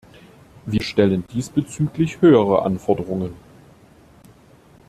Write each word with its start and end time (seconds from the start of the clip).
Wir 0.65 0.81
stellen 0.81 1.25
diesbezüglich 1.31 2.21
höhere 2.21 2.63
Anforderungen. 2.63 3.35